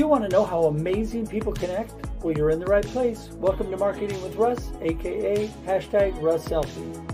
[0.00, 1.92] you want to know how amazing people connect?
[2.22, 3.28] Well, you're in the right place.
[3.34, 7.09] Welcome to Marketing with Russ, aka hashtag Russ Selfie.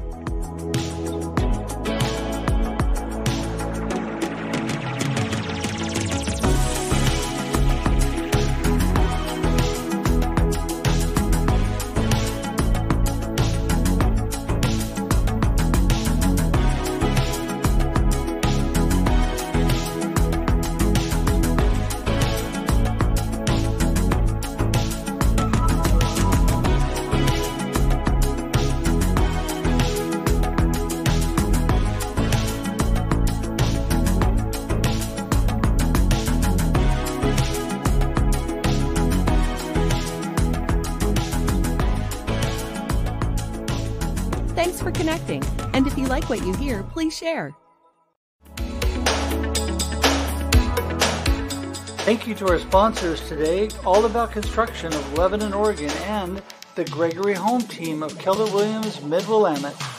[46.28, 47.54] Like what you hear, please share.
[52.04, 56.42] Thank you to our sponsors today, All About Construction of Lebanon, Oregon, and
[56.74, 59.95] the Gregory Home Team of Keller Williams, Mid Willamette.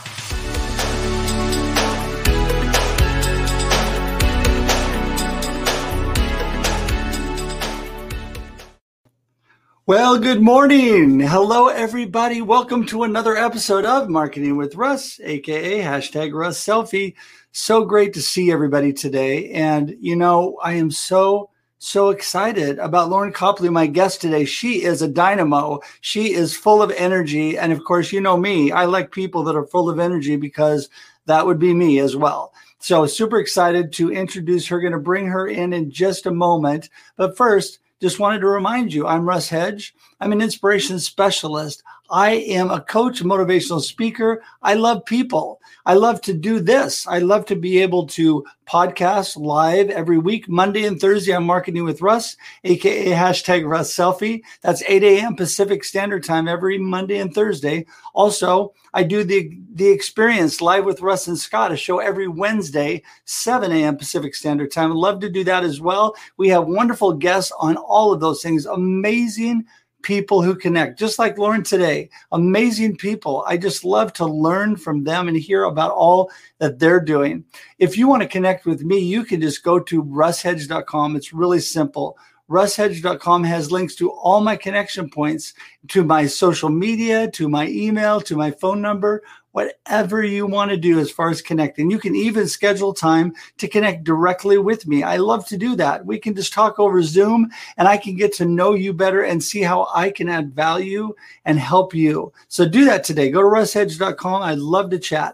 [9.88, 11.22] Well, good morning.
[11.22, 12.42] Hello, everybody.
[12.42, 17.16] Welcome to another episode of Marketing with Russ, aka hashtag Russ Selfie.
[17.54, 19.50] So great to see everybody today.
[19.52, 24.44] And, you know, I am so, so excited about Loryn Copley, my guest today.
[24.44, 25.80] She is a dynamo.
[26.02, 27.58] She is full of energy.
[27.58, 30.90] And of course, you know me, I like people that are full of energy because
[31.28, 32.54] that would be me as well.
[32.80, 34.82] So super excited to introduce her.
[34.82, 36.90] Going to bring her in in just a moment.
[37.16, 39.96] But first, just wanted to remind you I'm Russ Hedge.
[40.20, 41.84] I'm an inspiration specialist.
[42.10, 44.42] I am a coach, motivational speaker.
[44.62, 45.60] I love people.
[45.86, 47.06] I love to do this.
[47.06, 51.84] I love to be able to podcast live every week, Monday and Thursday I'm Marketing
[51.84, 54.42] with Russ, aka hashtag Russ Selfie.
[54.62, 55.36] That's 8 a.m.
[55.36, 57.86] Pacific Standard Time every Monday and Thursday.
[58.14, 63.04] Also, I do the the experience live with Russ and Scott, a show every Wednesday,
[63.26, 63.98] 7 a.m.
[63.98, 64.92] Pacific Standard Time.
[64.92, 66.16] I'd love to do that as well.
[66.38, 68.66] We have wonderful guests on all of those things.
[68.66, 69.66] Amazing
[70.08, 72.10] people who connect, just like Loryn today.
[72.32, 73.44] Amazing people.
[73.46, 77.44] I just love to learn from them and hear about all that they're doing.
[77.78, 81.18] If you want to connect with me, you can just go to russhedge.com.
[81.18, 82.18] It's really simple.
[82.50, 85.54] RussHedge.com has links to all my connection points
[85.90, 89.22] to my social media, to my email, to my phone number,
[89.58, 91.90] whatever you want to do as far as connecting.
[91.90, 95.02] You can even schedule time to connect directly with me.
[95.02, 96.06] I love to do that.
[96.06, 99.44] We can just talk over Zoom and I can get to know you better and
[99.44, 101.12] see how I can add value
[101.46, 102.32] and help you.
[102.50, 103.32] So do that today.
[103.32, 104.44] Go to RussHedge.com.
[104.44, 105.34] I'd love to chat.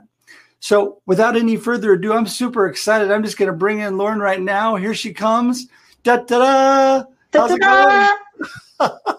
[0.62, 3.12] So without any further ado, I'm super excited.
[3.12, 4.78] I'm just going to bring in Loryn right now.
[4.78, 5.68] Here she comes.
[6.04, 7.04] Da da
[8.80, 9.14] da!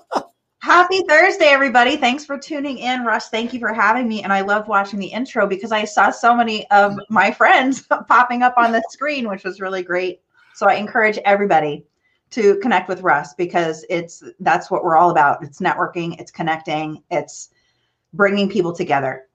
[0.65, 1.99] Happy Thursday, everybody.
[1.99, 3.05] Thanks for tuning in.
[3.05, 4.23] Russ, thank you for having me.
[4.23, 8.43] And I loved watching the intro because I saw so many of my friends popping
[8.43, 10.23] up on the screen, which was really great.
[10.55, 11.85] So I encourage everybody
[12.31, 15.45] to connect with Russ because it's that's what we're all about.
[15.45, 17.51] It's networking, it's connecting, it's
[18.15, 19.27] bringing people together.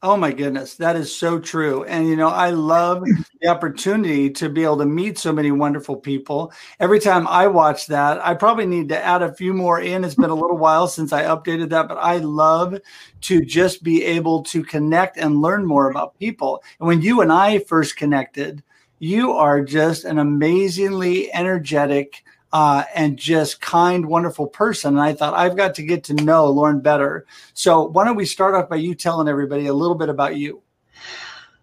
[0.00, 1.82] Oh my goodness, that is so true.
[1.82, 3.02] And you know, I love
[3.40, 6.52] the opportunity to be able to meet so many wonderful people.
[6.78, 10.04] Every time I watch that, I probably need to add a few more in.
[10.04, 12.78] It's been a little while since I updated that, but I love
[13.22, 16.62] to just be able to connect and learn more about people.
[16.78, 18.62] And when you and I first connected,
[19.00, 22.22] you are just an amazingly energetic,
[22.52, 24.94] uh, and just kind, wonderful person.
[24.94, 27.26] And I thought, I've got to get to know Loryn better.
[27.54, 30.62] So, why don't we start off by you telling everybody a little bit about you?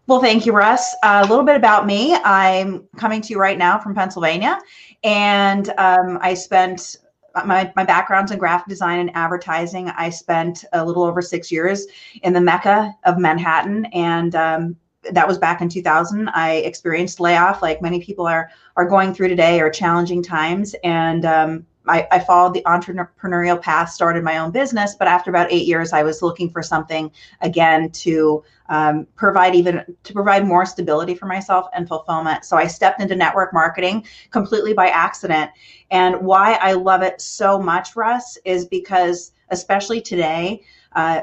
[0.07, 0.95] Well, thank you, Russ.
[1.01, 2.15] Uh, a little bit about me.
[2.23, 4.59] I'm coming to you right now from Pennsylvania,
[5.03, 6.97] and um, I spent
[7.43, 9.89] my, my background's in graphic design and advertising.
[9.89, 11.87] I spent a little over six years
[12.23, 14.75] in the mecca of Manhattan, and um,
[15.11, 16.29] that was back in 2000.
[16.29, 21.25] I experienced layoff, like many people are are going through today, or challenging times, and
[21.25, 25.67] um, I, I, followed the entrepreneurial path, started my own business, but after about eight
[25.67, 27.11] years, I was looking for something
[27.41, 32.45] again to um, provide even to provide more stability for myself and fulfillment.
[32.45, 35.51] So I stepped into network marketing completely by accident.
[35.91, 40.63] And why I love it so much, Russ, is because especially today,
[40.95, 41.21] uh,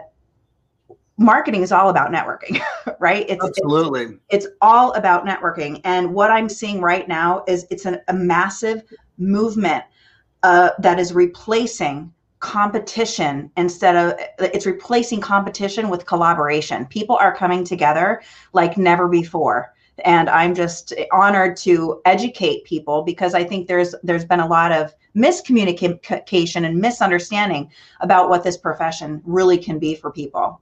[1.19, 2.61] marketing is all about networking,
[2.99, 3.27] right?
[3.29, 5.81] It's absolutely it's, it's, all about networking.
[5.85, 8.83] And what I'm seeing right now is it's an, a massive
[9.19, 9.85] movement
[10.43, 16.85] uh, that is replacing competition instead of it's replacing competition with collaboration.
[16.87, 18.21] People are coming together
[18.53, 19.73] like never before.
[20.05, 24.73] And I'm just honored to educate people because I think there's there's been a lot
[24.73, 27.71] of miscommunication and misunderstanding
[28.01, 30.61] about what this profession really can be for people.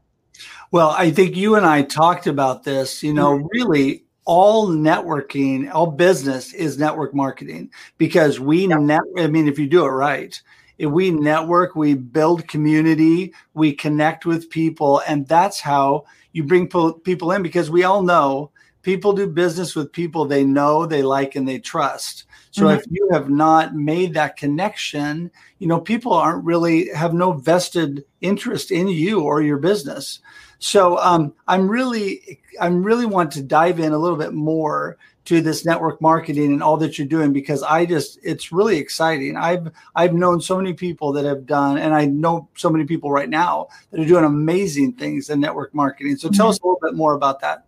[0.71, 3.47] Well, I think you and I talked about this, you know, mm-hmm.
[3.53, 8.81] really all networking, all business is network marketing because we yep.
[8.81, 9.01] net.
[9.19, 10.41] I mean, if you do it right,
[10.79, 16.69] if we network, we build community, we connect with people, and that's how you bring
[17.03, 17.43] people in.
[17.43, 18.51] Because we all know
[18.83, 22.25] people do business with people they know, they like, and they trust.
[22.51, 22.79] So mm-hmm.
[22.79, 28.05] if you have not made that connection, you know, people aren't really have no vested
[28.21, 30.21] interest in you or your business.
[30.59, 35.41] So um, I'm really, I'm really want to dive in a little bit more to
[35.41, 39.37] this network marketing and all that you're doing because I just, it's really exciting.
[39.37, 43.13] I've, I've known so many people that have done, and I know so many people
[43.13, 46.17] right now that are doing amazing things in network marketing.
[46.17, 46.51] So tell mm-hmm.
[46.51, 47.65] us a little bit more about that.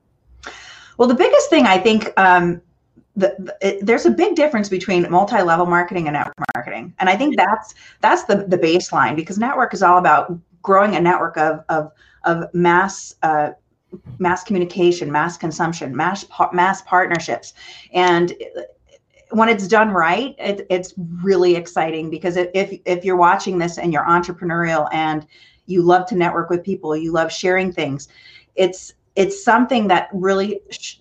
[0.99, 2.61] Well, the biggest thing I think um,
[3.15, 7.75] the, there's a big difference between multi-level marketing and network marketing and i think that's
[8.01, 11.93] that's the, the baseline because network is all about growing a network of of
[12.25, 13.51] of mass uh,
[14.19, 17.55] mass communication, mass consumption, mass mass partnerships,
[17.93, 18.35] and
[19.31, 23.93] when it's done right, it, it's really exciting because if if you're watching this and
[23.93, 25.27] you're entrepreneurial and
[25.67, 28.09] you love to network with people, you love sharing things,
[28.55, 30.61] it's it's something that really.
[30.71, 30.97] Sh-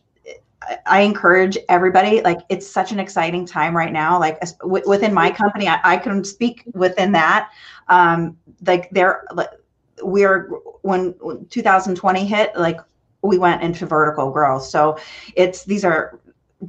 [0.85, 2.21] I encourage everybody.
[2.21, 4.19] Like it's such an exciting time right now.
[4.19, 7.49] Like w- within my company, I, I, can speak within that.
[7.87, 9.25] Um, like there,
[10.03, 10.49] we're
[10.81, 11.15] when
[11.49, 12.79] 2020 hit, like
[13.23, 14.63] we went into vertical growth.
[14.63, 14.97] So
[15.35, 16.19] it's these are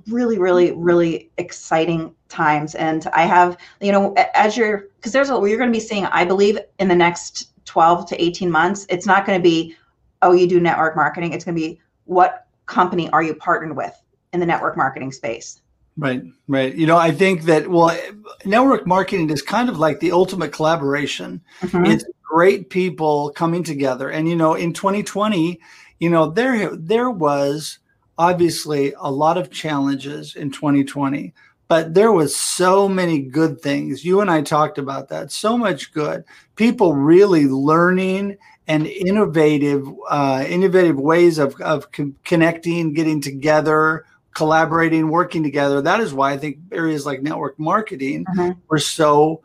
[0.09, 2.75] really, really, really exciting times.
[2.75, 6.07] And I have, you know, as you're because there's a you're going to be seeing,
[6.07, 9.77] I believe, in the next 12 to 18 months, it's not going to be,
[10.23, 11.33] oh, you do network marketing.
[11.33, 13.95] It's going to be what company are you partnered with
[14.33, 15.61] in the network marketing space?
[15.97, 16.75] Right, right.
[16.75, 17.97] You know, I think that well,
[18.45, 21.43] network marketing is kind of like the ultimate collaboration.
[21.61, 21.85] Mm-hmm.
[21.85, 24.11] It's great people coming together.
[24.11, 25.61] And you know, in 2020,
[25.99, 27.79] you know, there there was
[28.17, 31.35] obviously a lot of challenges in 2020,
[31.69, 34.05] but there was so many good things.
[34.05, 35.31] You and I talked about that.
[35.31, 36.25] So much good.
[36.57, 38.39] People really learning
[38.73, 45.83] and innovative uh, innovative ways of of con- connecting, getting together, collaborating, working together.
[45.83, 48.59] That is why I think areas like network marketing mm-hmm.
[48.69, 49.43] were so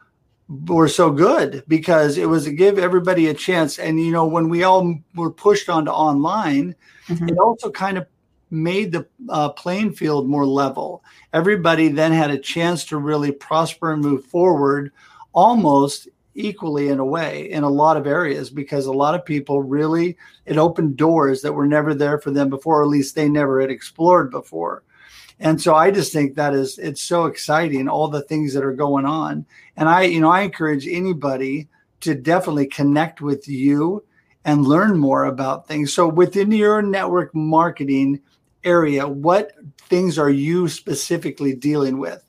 [0.48, 3.80] were so good because it was to give everybody a chance.
[3.80, 6.74] And you know, when we all were pushed onto online,
[7.10, 7.28] mm-hmm.
[7.28, 8.08] it also kind of
[8.50, 11.04] made the uh, playing field more level.
[11.34, 14.94] Everybody then had a chance to really prosper and move forward
[15.34, 16.08] almost
[16.38, 20.16] equally in a way in a lot of areas because a lot of people really
[20.46, 23.60] it opened doors that were never there for them before or at least they never
[23.60, 24.84] had explored before
[25.40, 28.74] and so I just think that is it's so exciting, all the things that are
[28.74, 29.46] going on.
[29.76, 31.68] And I, you know, I encourage anybody
[32.02, 34.04] to definitely connect with you
[34.46, 35.94] and learn more about things.
[35.94, 38.22] So within your network marketing
[38.64, 39.52] area, what
[39.90, 42.24] things are you specifically dealing with?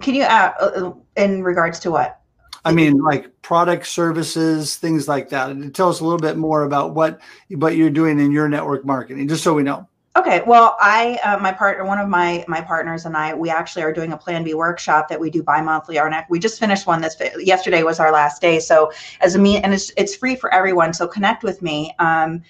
[0.00, 2.21] Can you uh, uh in regards to what?
[2.64, 5.50] I mean, like product services, things like that.
[5.50, 8.84] And Tell us a little bit more about what what you're doing in your network
[8.84, 9.88] marketing, just so we know.
[10.14, 13.82] Okay, well, I uh, my partner, one of my my partners and I, we actually
[13.82, 15.98] are doing a Plan B workshop that we do bi-monthly.
[15.98, 18.60] Our next, we just finished one this yesterday was our last day.
[18.60, 18.92] So
[19.22, 20.92] as a mean, and it's it's free for everyone.
[20.92, 22.42] So connect with me um,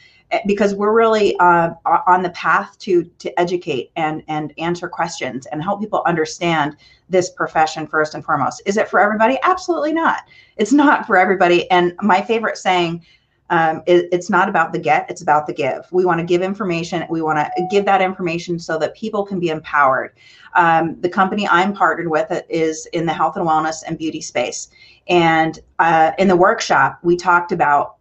[0.47, 1.71] because we're really uh,
[2.07, 6.77] on the path to to educate and and answer questions and help people understand
[7.09, 8.63] this profession first and foremost.
[8.67, 9.39] Is it for everybody?
[9.43, 10.23] Absolutely not.
[10.57, 11.71] It's not for everybody.
[11.71, 13.05] And my favorite saying
[13.51, 15.87] um, it, it's not about the get, it's about the give.
[15.93, 17.05] We want to give information.
[17.11, 20.15] We want to give that information so that people can be empowered.
[20.55, 24.69] Um, the company I'm partnered with is in the health and wellness and beauty space.
[25.07, 27.97] And uh, in the workshop, we talked about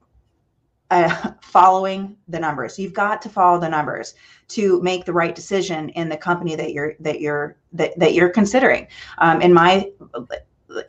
[0.92, 2.78] uh, following the numbers.
[2.78, 4.14] You've got to follow the numbers
[4.50, 8.30] to make the right decision in the company that you're that you're that, that you're
[8.30, 8.88] considering.
[9.18, 9.90] Um, in my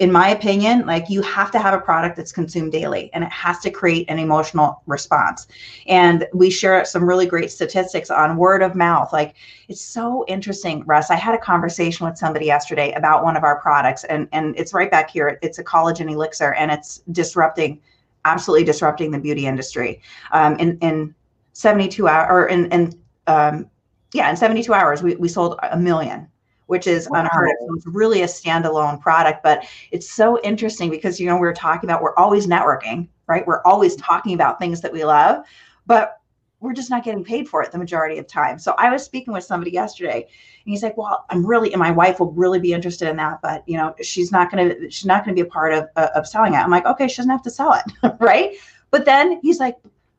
[0.01, 3.33] in my opinion, like you have to have a product that's consumed daily and it
[3.33, 5.47] has to create an emotional response.
[5.87, 9.13] And we share some really great statistics on word of mouth.
[9.13, 9.35] Like
[9.69, 11.11] it's so interesting, Russ.
[11.11, 14.73] I had a conversation with somebody yesterday about one of our products and, and it's
[14.73, 15.39] right back here.
[15.43, 17.81] It's a collagen elixir and it's disrupting,
[18.25, 20.00] absolutely disrupting the beauty industry.
[20.33, 21.14] Um, in, in
[21.52, 23.69] 72 hours or in, in um,
[24.12, 26.29] yeah, in 72 hours, we, we sold a million
[26.73, 27.21] which is wow.
[27.21, 27.69] unheard of.
[27.69, 31.91] So it's really a standalone product, but it's so interesting because you know we're talking
[31.91, 33.47] about we're always networking, right?
[33.47, 35.45] We're always talking about things that we love,
[35.87, 36.22] but
[36.62, 38.59] we're just not getting paid for it the majority of time.
[38.59, 41.90] So I was speaking with somebody yesterday and he's like, well, I'm really, and my
[41.90, 45.04] wife will really be interested in that, but you know, she's not going to, she's
[45.04, 46.59] not going to be a part of, uh, of selling it.
[46.59, 48.14] I'm like, okay, she doesn't have to sell it.
[48.21, 48.57] right.
[48.90, 49.76] But then he's like,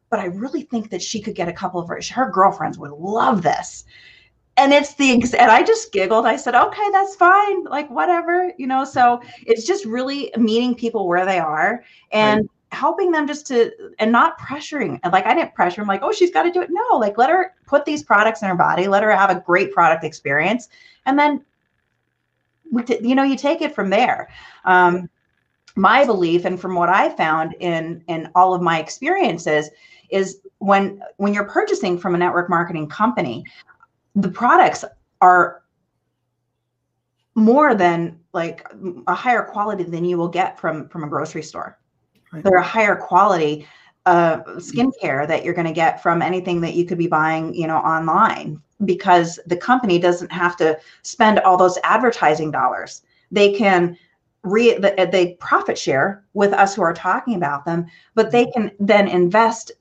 [0.09, 2.91] but I really think that she could get a couple of her, her girlfriends would
[2.91, 3.85] love this
[4.57, 8.67] and it's the and i just giggled i said okay that's fine like whatever you
[8.67, 12.49] know so it's just really meeting people where they are and right.
[12.73, 16.31] Helping them just to and not pressuring like i didn't pressure him like oh she's
[16.31, 19.03] got to do it no like let her put these products in her body let
[19.03, 20.69] her have a great product experience
[21.05, 21.43] and then
[23.01, 24.29] you know you take it from there
[24.65, 25.09] um,
[25.75, 29.69] my belief and from what i found in in all of my experiences
[30.09, 33.43] is when when you're purchasing from a network marketing company
[34.15, 34.83] the products
[35.21, 35.63] are
[37.35, 38.65] more than like
[39.07, 41.79] a higher quality than you will get from from a grocery store.
[42.33, 42.43] Right.
[42.43, 43.67] They're a higher quality
[44.05, 47.67] uh, skincare that you're going to get from anything that you could be buying, you
[47.67, 53.03] know, online because the company doesn't have to spend all those advertising dollars.
[53.31, 53.97] They can
[54.43, 59.07] re they profit share with us who are talking about them, but they can then
[59.07, 59.71] invest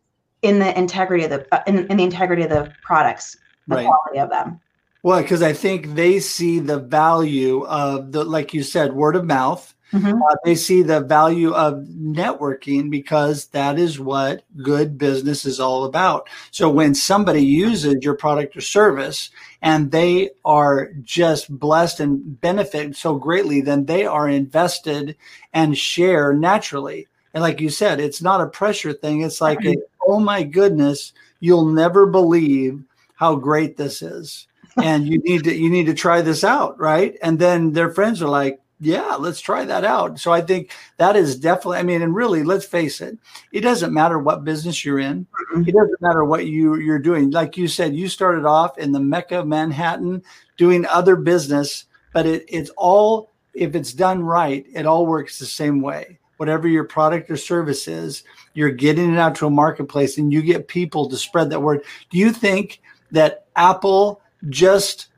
[0.43, 3.87] in the integrity of the uh, in, in the integrity of the products the right.
[3.87, 4.61] quality of them.
[5.03, 9.25] Well, because I think they see the value of the, like you said, word of
[9.25, 9.75] mouth.
[9.93, 10.23] Mm-hmm.
[10.23, 15.85] Uh, they see the value of networking because that is what good business is all
[15.85, 16.29] about.
[16.51, 19.31] So when somebody uses your product or service
[19.61, 25.15] and they are just blessed and benefit so greatly, then they are invested
[25.53, 27.07] and share naturally.
[27.35, 29.21] And like you said, it's not a pressure thing.
[29.21, 29.75] It's like, a,
[30.07, 32.83] oh my goodness, you'll never believe
[33.17, 34.47] how great this is
[34.83, 38.23] and you need to you need to try this out right and then their friends
[38.23, 40.19] are like yeah let's try that out.
[40.19, 43.17] So i think that is definitely i mean and really let's face it
[43.53, 45.27] it doesn't matter what business you're in.
[45.55, 45.69] Mm-hmm.
[45.69, 47.31] it doesn't matter what you you're doing.
[47.31, 50.23] Like you said you started off in the mecca of manhattan
[50.57, 55.47] doing other business but it, it's all if it's done right it all works the
[55.47, 56.19] same way.
[56.39, 58.25] Whatever your product or service is
[58.55, 61.85] you're getting it out to a marketplace and you get people to spread that word.
[62.11, 62.81] Do you think
[63.13, 65.09] that Apple just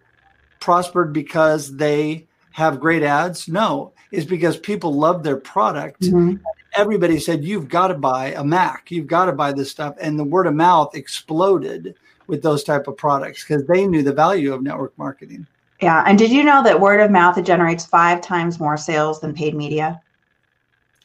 [0.61, 3.49] prospered because they have great ads?
[3.49, 6.02] No, it's because people love their product.
[6.02, 6.37] Mm-hmm.
[6.76, 9.96] Everybody said, You've got to buy a Mac, you've got to buy this stuff.
[10.00, 11.96] And the word of mouth exploded
[12.28, 15.49] with those type of products because they knew the value of network marketing.
[15.82, 16.04] Yeah.
[16.06, 19.56] And did you know that word of mouth generates five times more sales than paid
[19.56, 20.00] media?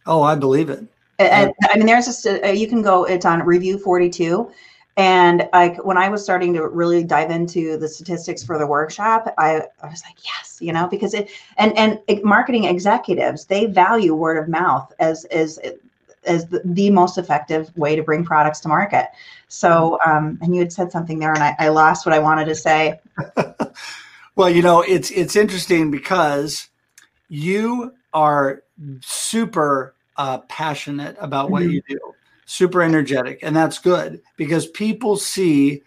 [0.05, 0.83] Oh, I believe it.
[1.17, 3.05] And, I mean, there's just a, you can go.
[3.05, 4.51] It's on Review 42,
[4.99, 9.33] and like when I was starting to really dive into the statistics for the workshop,
[9.37, 14.13] I, I was like, yes, you know, because it and and marketing executives they value
[14.13, 15.57] word of mouth as as
[16.25, 19.07] as the, the most effective way to bring products to market.
[19.47, 22.45] So, um, and you had said something there, and I, I lost what I wanted
[22.45, 22.99] to say.
[24.35, 26.67] well, you know, it's it's interesting because
[27.29, 28.63] you are
[28.99, 31.71] super uh, passionate about what mm-hmm.
[31.71, 31.99] you do
[32.49, 35.83] super energetic and that's good because people see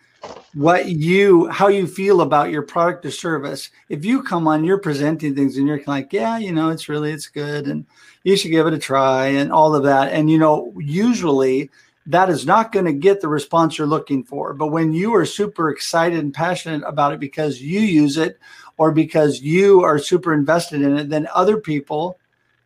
[0.54, 3.68] what you how you feel about your product or service.
[3.88, 7.10] If you come on you're presenting things and you're like yeah you know it's really
[7.10, 7.84] it's good and
[8.22, 10.12] you should give it a try and all of that.
[10.12, 11.68] And you know usually
[12.06, 14.54] that is not going to get the response you're looking for.
[14.54, 18.38] But when you are super excited and passionate about it because you use it
[18.76, 22.20] or because you are super invested in it then other people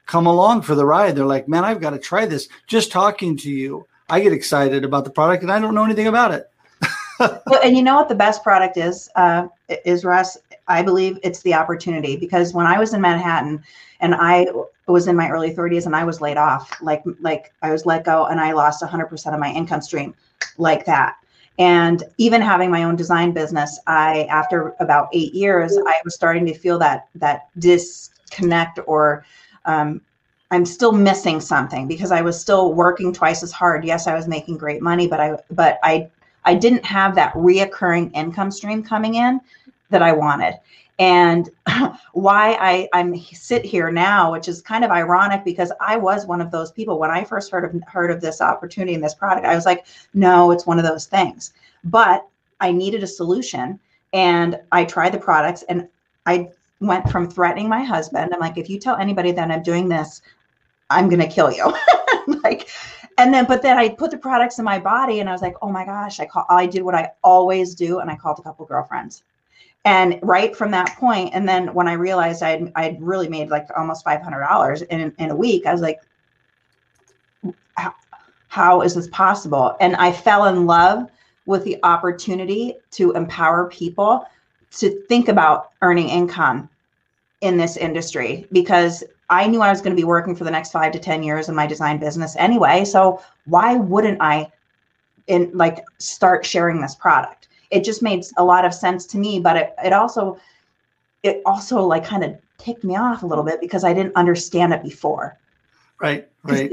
[0.06, 1.16] come along for the ride.
[1.16, 2.48] They're like, man, I've got to try this.
[2.66, 6.06] Just talking to you, I get excited about the product and I don't know anything
[6.06, 6.50] about it.
[7.20, 9.48] well, and you know what the best product is, uh,
[9.84, 10.38] is Russ?
[10.68, 13.62] I believe it's the opportunity because when I was in Manhattan
[14.00, 14.46] and I
[14.86, 18.04] was in my early 30s and I was laid off, like like I was let
[18.04, 20.14] go and I lost 100% of my income stream
[20.58, 21.16] like that.
[21.58, 26.44] And even having my own design business, I after about 8 years, I was starting
[26.46, 29.25] to feel that that disconnect or
[29.66, 30.00] um,
[30.50, 33.85] I'm still missing something because I was still working twice as hard.
[33.85, 36.08] Yes, I was making great money, but I but I
[36.44, 39.40] I didn't have that reoccurring income stream coming in
[39.90, 40.58] that I wanted.
[40.99, 41.50] And
[42.12, 46.40] why I, I'm sit here now, which is kind of ironic because I was one
[46.40, 49.46] of those people when I first heard of heard of this opportunity and this product,
[49.46, 51.52] I was like, no, it's one of those things.
[51.85, 52.26] But
[52.61, 53.78] I needed a solution
[54.12, 55.88] and I tried the products and
[56.25, 58.33] I went from threatening my husband.
[58.33, 60.23] I'm like, if you tell anybody that I'm doing this,
[60.90, 61.75] I'm gonna kill you.
[62.42, 62.68] like
[63.18, 65.56] and then but then I put the products in my body and I was like,
[65.62, 68.42] oh my gosh, I call I did what I always do and I called a
[68.42, 69.23] couple girlfriends.
[69.85, 73.68] And right from that point, and then when I realized I'd I'd really made like
[73.76, 76.00] almost five hundred dollars in in a week, I was like,
[77.76, 77.95] how,
[78.49, 79.76] how is this possible?
[79.80, 81.09] And I fell in love
[81.47, 84.26] with the opportunity to empower people
[84.76, 86.68] to think about earning income
[87.40, 90.73] in this industry because I knew I was going to be working for the next
[90.73, 92.85] five to 10 years in my design business anyway.
[92.85, 94.50] So why wouldn't I
[95.26, 97.49] in like start sharing this product?
[97.71, 100.38] It just made a lot of sense to me, but it, it also,
[101.23, 104.73] it also like kind of ticked me off a little bit because I didn't understand
[104.73, 105.37] it before.
[106.00, 106.28] Right.
[106.45, 106.71] Right.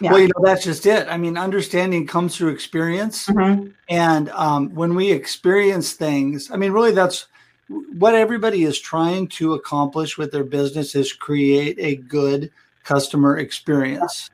[0.00, 0.12] Yeah.
[0.12, 1.08] Well, you know, that's just it.
[1.08, 3.26] I mean, understanding comes through experience.
[3.26, 3.70] Mm-hmm.
[3.88, 7.26] And um, when we experience things, I mean, really, that's
[7.68, 12.50] what everybody is trying to accomplish with their business is create a good
[12.84, 14.30] customer experience.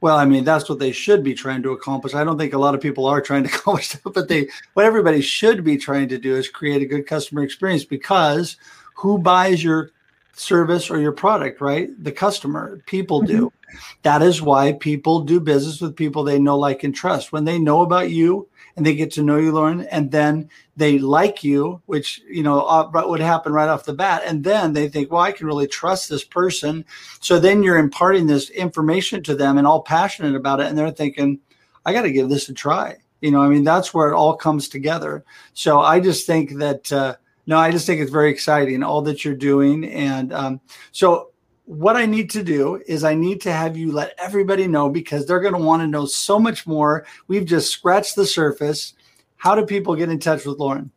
[0.00, 2.14] Well, I mean, that's what they should be trying to accomplish.
[2.14, 4.86] I don't think a lot of people are trying to accomplish that, but they what
[4.86, 8.56] everybody should be trying to do is create a good customer experience because
[8.94, 9.90] who buys your
[10.34, 11.90] service or your product, right?
[12.02, 12.82] The customer.
[12.86, 13.46] People do.
[13.46, 13.78] Mm-hmm.
[14.02, 17.32] That is why people do business with people they know, like, and trust.
[17.32, 20.98] When they know about you, and they get to know you, Loryn, and then they
[20.98, 24.88] like you, which you know uh, would happen right off the bat, and then they
[24.88, 26.84] think, well, I can really trust this person.
[27.20, 30.90] So then you're imparting this information to them and all passionate about it, and they're
[30.90, 31.40] thinking,
[31.84, 32.96] I got to give this a try.
[33.20, 35.24] You know, I mean, that's where it all comes together.
[35.54, 36.92] So I just think that.
[36.92, 37.16] Uh,
[37.52, 40.58] no, I just think it's very exciting all that you're doing, and um,
[40.90, 41.32] so
[41.66, 45.26] what I need to do is I need to have you let everybody know because
[45.26, 47.04] they're going to want to know so much more.
[47.28, 48.94] We've just scratched the surface.
[49.36, 50.88] How do people get in touch with Loryn?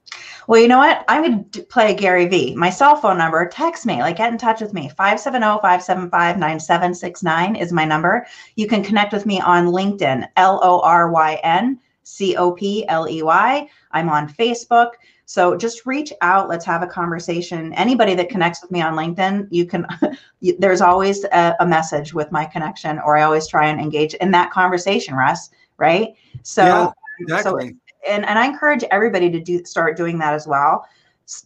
[0.47, 1.03] Well, you know what?
[1.09, 2.55] I would play Gary V.
[2.55, 4.89] My cell phone number, text me, like get in touch with me.
[4.97, 8.25] 570-575-9769 is my number.
[8.55, 12.87] You can connect with me on LinkedIn, L O R Y N C O P
[12.87, 13.67] L E Y.
[13.91, 14.91] I'm on Facebook.
[15.25, 16.47] So just reach out.
[16.47, 17.73] Let's have a conversation.
[17.73, 19.87] Anybody that connects with me on LinkedIn, you can,
[20.59, 24.29] there's always a, a, message with my connection, or I always try and engage in
[24.31, 25.49] that conversation, Russ.
[25.77, 26.13] Right.
[26.43, 27.69] So, yeah, um, exactly.
[27.69, 27.75] So,
[28.07, 30.85] and, and I encourage everybody to do start doing that as well.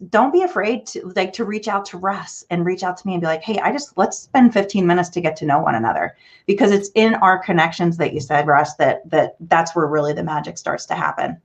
[0.09, 3.13] Don't be afraid to like to reach out to Russ and reach out to me
[3.13, 5.75] and be like, hey, I just let's spend 15 minutes to get to know one
[5.75, 10.11] another because it's in our connections that you said, Russ, that that that's where really
[10.11, 11.41] the magic starts to happen.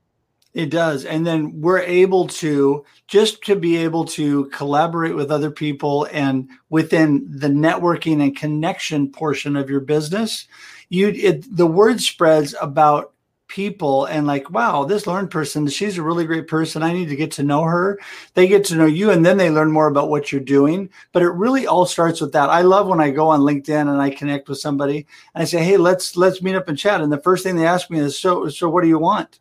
[0.55, 1.05] It does.
[1.05, 6.49] And then we're able to just to be able to collaborate with other people and
[6.71, 10.47] within the networking and connection portion of your business,
[10.91, 13.11] you it, the word spreads about
[13.47, 16.85] people and like wow this Loryn person she's a really great person.
[16.85, 17.99] I need to get to know her.
[18.35, 20.89] They get to know you and then they learn more about what you're doing.
[21.13, 22.49] But it really all starts with that.
[22.49, 25.65] I love when i go on linkedin and i connect with somebody and i say
[25.65, 27.01] hey let's let's meet up and chat.
[27.01, 29.41] And the first thing they ask me is so so what do you want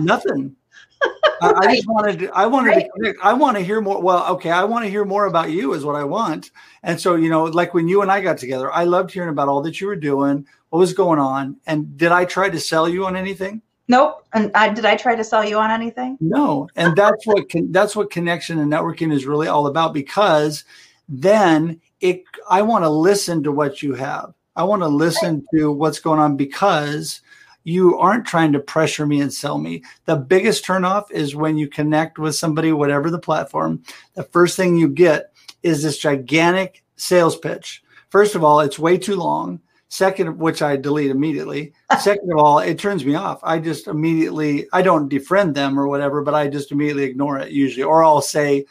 [0.00, 0.56] Nothing.
[1.40, 2.84] I, I, just wanted to, I wanted right.
[2.84, 3.18] to connect.
[3.22, 4.00] I want to hear more.
[4.00, 6.50] Well, okay, I want to hear more about you is what I want.
[6.82, 9.48] And so, you know, like when you and I got together, I loved hearing about
[9.48, 11.56] all that you were doing, what was going on.
[11.66, 13.60] And did I try to sell you on anything?
[13.88, 14.24] Nope.
[14.32, 16.16] And I, did I try to sell you on anything?
[16.20, 16.68] No.
[16.76, 20.64] And that's what con, that's what connection and networking is really all about because
[21.08, 24.34] then it I want to listen to what you have.
[24.54, 27.20] I want to listen to what's going on because
[27.64, 29.82] you aren't trying to pressure me and sell me.
[30.06, 33.82] The biggest turnoff is when you connect with somebody, whatever the platform,
[34.14, 37.82] the first thing you get is this gigantic sales pitch.
[38.10, 39.60] First of all, it's way too long.
[39.88, 41.74] Second, which I delete immediately.
[42.00, 43.40] Second of all, it turns me off.
[43.42, 47.52] I just immediately, I don't defriend them or whatever, but I just immediately ignore it
[47.52, 47.82] usually.
[47.82, 48.64] Or I'll say,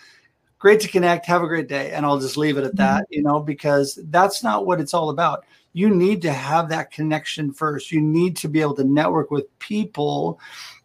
[0.57, 1.91] great to connect, have a great day.
[1.91, 3.13] And I'll just leave it at that, mm-hmm.
[3.13, 7.53] you know, because that's not what it's all about you need to have that connection
[7.53, 7.91] first.
[7.91, 10.39] You need to be able to network with people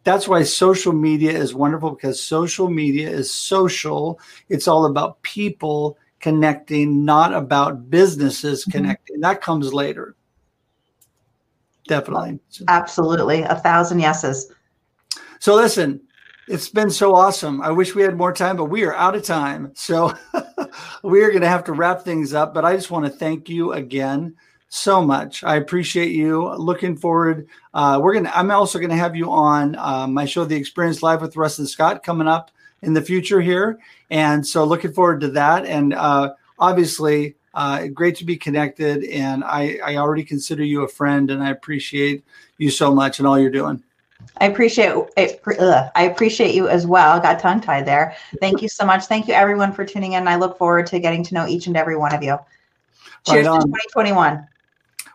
[0.07, 4.21] that's why social media is wonderful because social media is social.
[4.47, 8.71] It's all about people connecting, not about businesses mm-hmm.
[8.71, 9.19] connecting.
[9.19, 10.15] That comes later.
[11.89, 12.39] Definitely.
[12.69, 13.41] Absolutely.
[13.41, 14.49] A thousand yeses.
[15.39, 15.99] So listen,
[16.47, 17.61] it's been so awesome.
[17.61, 19.73] I wish we had more time, but we are out of time.
[19.75, 20.13] So
[21.03, 22.53] we are going to have to wrap things up.
[22.53, 24.37] But I just want to thank you again
[24.69, 25.43] so much.
[25.43, 26.53] I appreciate you.
[26.55, 27.47] Looking forward.
[27.73, 28.31] Uh, we're gonna.
[28.33, 31.59] I'm also going to have you on uh, my show, The Experience Live with Russ
[31.59, 32.51] and Scott, coming up
[32.81, 33.79] in the future here.
[34.09, 35.65] And so looking forward to that.
[35.65, 39.03] And uh, obviously, uh, great to be connected.
[39.05, 42.23] And I, I already consider you a friend, and I appreciate
[42.57, 43.83] you so much and all you're doing.
[44.39, 45.91] I appreciate it.
[45.95, 47.19] I appreciate you as well.
[47.19, 48.15] Got tongue tied there.
[48.39, 49.05] Thank you so much.
[49.05, 50.27] Thank you everyone for tuning in.
[50.27, 52.37] I look forward to getting to know each and every one of you.
[53.27, 54.47] Cheers right to 2021.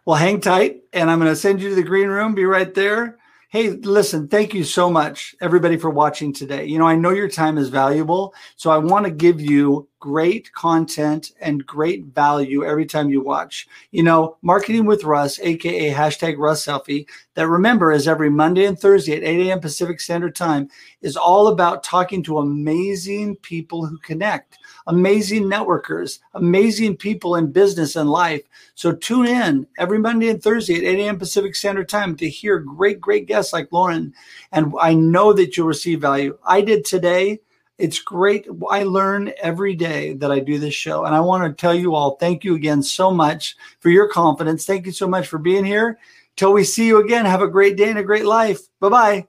[0.05, 2.35] Well, hang tight, and I'm going to send you to the green room.
[2.35, 3.19] Be right there.
[3.51, 6.65] Hey, listen, thank you so much, everybody, for watching today.
[6.65, 10.53] You know, I know your time is valuable, so I want to give you great
[10.53, 13.69] content and great value every time you watch.
[13.93, 18.77] You know, Marketing with Russ, aka hashtag Russ Selfie, that remember is every Monday and
[18.77, 19.61] Thursday at 8 a.m.
[19.61, 20.69] Pacific Standard Time,
[21.03, 27.95] is all about talking to amazing people who connect amazing networkers, amazing people in business
[27.95, 28.43] and life.
[28.75, 31.19] So tune in every Monday and Thursday at 8 a.m.
[31.21, 34.13] Pacific Standard Time to hear great, great guests like Loryn.
[34.51, 36.37] And I know that you'll receive value.
[36.45, 37.39] I did today.
[37.79, 38.47] It's great.
[38.71, 41.05] I learn every day that I do this show.
[41.05, 44.65] And I want to tell you all, thank you again so much for your confidence.
[44.65, 45.99] Thank you so much for being here.
[46.37, 48.61] Till we see you again, have a great day and a great life.
[48.81, 49.27] Bye bye.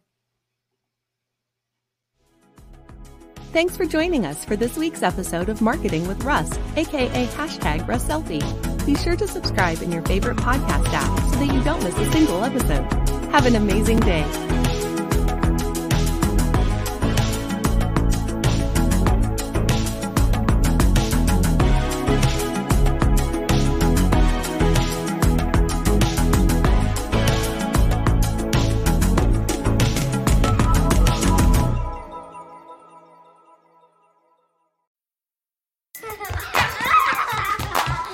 [3.52, 8.08] Thanks for joining us for this week's episode of Marketing with Russ, aka hashtag Russ
[8.08, 8.42] Selfie.
[8.84, 12.12] Be sure to subscribe in your favorite podcast app so that you don't miss a
[12.12, 12.92] single episode.
[13.32, 14.24] Have an amazing day.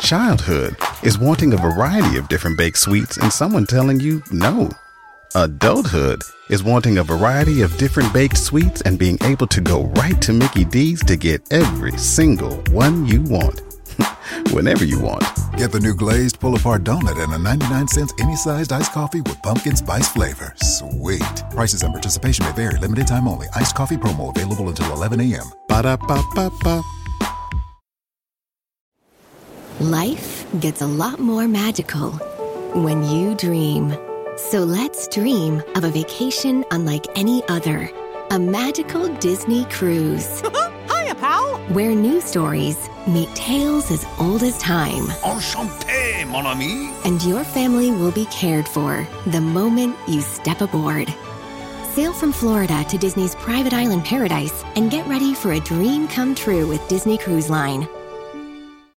[0.10, 4.72] Childhood is wanting a variety of different baked sweets and someone telling you no.
[5.36, 10.20] Adulthood is wanting a variety of different baked sweets and being able to go right
[10.24, 13.62] to Mickey D's to get every single one you want.
[14.52, 15.26] Whenever you want.
[15.58, 19.22] Get the new glazed pull apart donut and a 99 cents any sized iced coffee
[19.22, 20.56] with pumpkin spice flavor.
[20.58, 21.44] Sweet.
[21.52, 22.80] Prices and participation may vary.
[22.80, 23.46] Limited time only.
[23.54, 25.46] Iced coffee promo available until 11 a.m.
[25.68, 26.82] Ba da ba ba ba.
[29.80, 32.12] Life gets a lot more magical
[32.76, 33.96] when you dream.
[34.36, 37.90] So let's dream of a vacation unlike any other.
[38.32, 40.42] A magical Disney cruise.
[40.92, 41.60] Hiya, pal!
[41.70, 45.06] Where new stories meet tales as old as time.
[45.24, 46.92] Enchanté, mon ami!
[47.06, 51.08] And your family will be cared for the moment you step aboard.
[51.94, 56.36] Sail from Florida to Disney's private island paradise and get ready for a dream come
[56.36, 57.88] true with Disney Cruise Line.